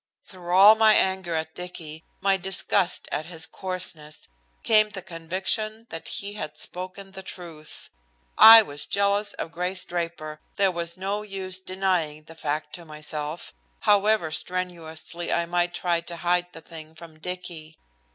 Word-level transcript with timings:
Through 0.27 0.55
all 0.55 0.73
my 0.73 0.95
anger 0.95 1.35
at 1.35 1.53
Dicky, 1.53 2.03
my 2.21 2.35
disgust 2.35 3.07
at 3.11 3.27
his 3.27 3.45
coarseness, 3.45 4.27
came 4.63 4.89
the 4.89 5.03
conviction 5.03 5.85
that 5.91 6.07
he 6.07 6.33
had 6.33 6.57
spoken 6.57 7.11
the 7.11 7.21
truth. 7.21 7.91
I 8.35 8.63
was 8.63 8.87
jealous 8.87 9.33
of 9.33 9.51
Grace 9.51 9.83
Draper, 9.83 10.41
there 10.55 10.71
was 10.71 10.97
no 10.97 11.21
use 11.21 11.59
denying 11.59 12.23
the 12.23 12.33
fact 12.33 12.73
to 12.77 12.83
myself, 12.85 13.53
however 13.81 14.31
strenuously 14.31 15.31
I 15.31 15.45
might 15.45 15.75
try 15.75 16.01
to 16.01 16.17
hide 16.17 16.51
the 16.51 16.61
thing 16.61 16.95
from 16.95 17.19
Dicky. 17.19 17.77